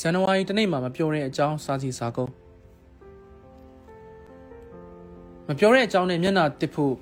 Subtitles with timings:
[0.00, 2.32] ဇန်နဝါရီတနေ့မှာမပြောတဲ့အကြောင်းစာစီစာကုန်း
[5.48, 6.94] မပြောတဲ့အကြောင်းနဲ့မျက်နှာတစ်ဖို့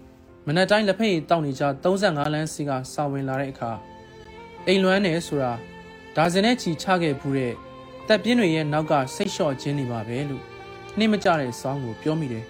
[0.47, 3.71] မနက်တိုင်းလက်ဖက်ရည်တောက်နေကြ35လမ်းစီကစာဝင်လာတဲ့အခါ
[4.67, 5.53] အိမ်လွမ်းနေဆိုတာ
[6.17, 7.53] ဒါဇင်နဲ့ချီချခဲ့ဘူးတဲ့
[8.09, 10.43] တက်ပြင်းတွေရဲ့နောက်ကစိတ်လျှော့ခြင်းနေပါပဲလို့
[10.99, 12.45] နှိမကြတဲ့ဆောင်းကိုပြောမိတယ်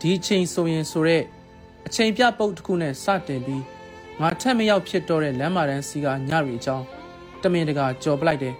[0.00, 1.22] ဒီချိန်ဆိုရင်ဆိုတဲ့
[1.86, 3.64] အချိန်ပြပုတ်တစ်ခုနဲ့စတင်ပြီး
[4.20, 6.84] ငါထက်မရောက်ဖြစ်တော့တဲ့လမ်းမာတန်းစီကညရီအကြောင်း
[7.42, 8.56] တမင်တကာကြော်ပလိုက်တယ်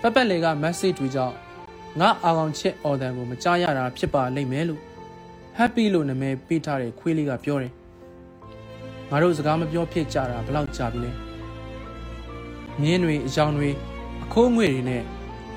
[0.00, 1.34] ပက်ပက်လေက message တွေကြောင့်
[2.00, 4.80] ငါအာကောင်ချစ်အော်ဒန်ကိုမကြားရတာဖြစ်ပါလိမ့်မယ်လို့
[5.58, 7.72] happy လို့နာမည်ပေးထားတဲ့ခွေးလေးကပြောတယ်
[9.10, 11.10] ငါတို့စကားမပြောဖြစ်ကြတာဘယ်လောက်ကြာပြီလဲ
[12.80, 13.70] မြင်းတွေအကြောင်းတွေ
[14.24, 15.02] အခိုးငွေတွေနဲ့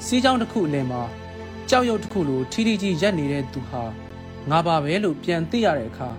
[0.05, 1.01] စီးကြောင်းတစ်ခုအလယ်မှာ
[1.70, 3.84] ကြောက်ရွံ့တစ်ခုလိုထီထီကြီးရက်နေတဲ့သူဟာ
[4.49, 6.09] ငါပါပဲလို့ပြန်သိရတဲ့အခါ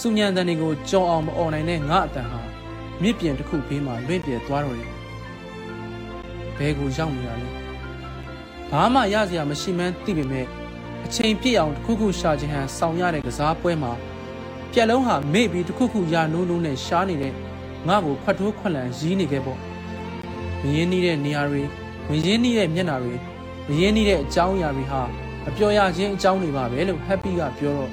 [0.00, 2.42] စုညံတန်တွေကိုကြော်အောင်မអော်နိုင်တဲ့ငါအတန်ဟာ
[3.02, 5.01] မြစ်ပြင်တစ်ခုဘေးမှာလွင့်ပြဲသွားတော့တယ်
[6.62, 7.48] ဘဲကိုရောက်နေတာလဲ
[8.70, 10.46] ဘာမှရစရာမရှိမှန်းသိပေမဲ့
[11.04, 13.92] အချိန်ပြည့်အောင်တစ်ခုခုရှာခြင်းဟန်ဆောင်ရတဲ့ကစားပွဲမှာ
[14.72, 17.32] ပြက်လုံးဟာမေ့ပြီးတစ်ခုခုရနိုးနိုးနဲ့ရှားနေတဲ့
[17.88, 19.58] ငါ့ကိုခွတ်ထိုးခွက်လန်ရီးနေခဲ့ပေါ့
[20.62, 21.62] မရင်းနှီးတဲ့နေရာတွေ
[22.08, 23.14] မရင်းနှီးတဲ့မျက်နှာတွေ
[23.68, 25.02] မရင်းနှီးတဲ့အကြောင်းအရာတွေဟာ
[25.48, 27.90] အပျော်ရခြင်းအကြောင်းတွေပါပဲလို့ happy ကပြောတော့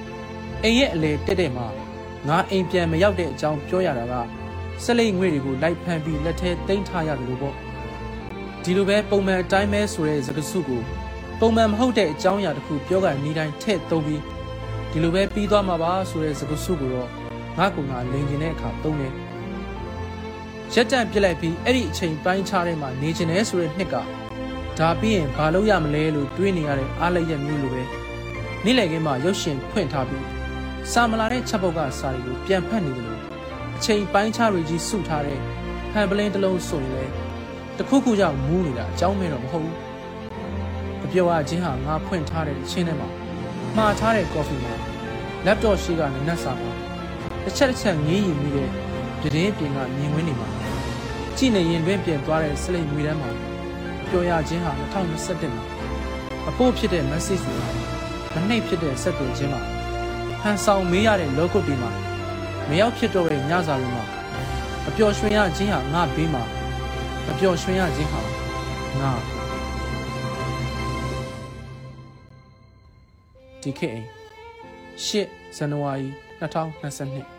[0.64, 1.67] အိမ်ရဲ့အလေတက်တဲ့မှာ
[2.28, 4.14] ငါအိမ်ပြန်မရောက်တဲ့အကြောင်းပြောရတာက
[4.84, 7.56] စလိတ်ငွေတွေကိုလိုက်ဖမ်းပြီးလက်ထဲသိမ်းထားရတယ်လို့ပေါ့
[8.63, 10.81] ဒီလိုပဲပုံမှန်အတိုင်းပဲဆိုတဲ့စကားစုကို
[11.39, 14.21] ပုံမှန်မဟုတ်တဲ့အကြောင်းအရာတစ်ခုပြောကနေတိုင်းထည့်သုံးပြီး
[14.91, 17.09] ဒီလိုပဲပြီးသွားမှာပါဆိုတဲ့စကားစုကိုတော့
[17.57, 19.13] ငါကငါလိန်ကျင်တဲ့အခါသုံးတယ်
[20.73, 23.95] ရက်တန့်ပြစ်လိုက်ပြီးအဲ့ဒီအချိန်ပိုင်းခြားထဲမှာနေကျင်တယ်ဆိုတဲ့နှစ်က
[24.79, 27.83] ဒါပြီးရင်ဘာလုပ်ရမလဲလို့တွေးနေရတဲ့အားလက်ရက်မျိုးလိုပဲ
[28.66, 30.25] နေ့လည်ခင်းမှာရုပ်ရှင်ဖွင့်ထားပြီး
[30.91, 33.21] စာမလာတဲ့ချက်ပုတ်ကစာတွေကိုပြန်ဖတ်နေတယ်လို့
[33.77, 35.39] အချိန်ပိုင်းခြားတွေကြီးစုထားတဲ့
[35.94, 37.28] ဟန်ပလင်းတစ်လုံးဆိုရင်လေ
[37.81, 39.78] တခုခုကြောင့်မူးနေတာအကြောင်းမဲတော့မဟုတ်ဘူး
[41.06, 43.09] အပြောအချင်းဟာငါဖွင့်ထားတဲ့ချင်းထဲမှာ
[43.75, 44.75] မှားထားတဲ့ကော်ဖီမှာ
[45.45, 46.72] laptop ရှိကနနက်စာမှာ
[47.44, 48.69] တစ်ချက်တစ်ချက်ငေးရင်ပြီးတဲ့
[49.19, 50.47] ပြတင်းပြင်ကမြင်ကွင်းနေမှာ
[51.38, 53.29] ကြည့်နေရင်တွင်ပြင်သွားတဲ့စလိတ်ငွေတန်းမှာ
[54.09, 55.63] ပြောရချင်းဟာ2021မှာ
[56.50, 57.57] အဖို့ဖြစ်တဲ့ message တွေ
[58.34, 59.61] မနှိပ်ဖြစ်တဲ့ဆက်သွယ်ခြင်းမှာ
[60.41, 61.91] ဟန်ဆောင်မေးရတဲ့ logo တွေမှာ
[62.69, 64.03] မရောက်ဖြစ်တော့တဲ့ညစာတွေမှာ
[64.88, 66.59] အပျော်ရွှင်ရခြင်းဟာငါဘေးမှာ
[67.29, 68.22] အပျော်ရွှင်ရခြင်းဟာ
[69.01, 69.12] ငါ
[73.62, 74.07] ဒီခေတ်အိမ်
[75.06, 76.07] 8ဇန်နဝါရီ
[76.41, 77.38] 2022